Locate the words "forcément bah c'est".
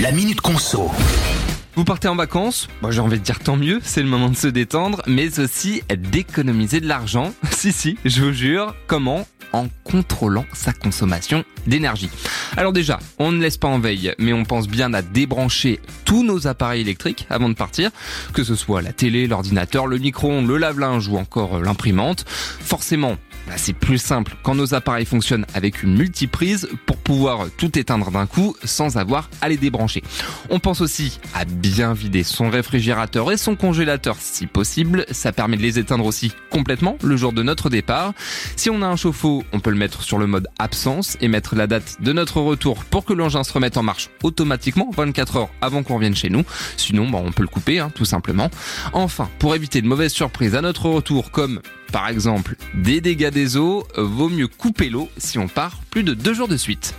22.28-23.72